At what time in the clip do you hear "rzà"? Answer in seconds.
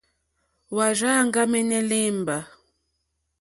0.97-1.09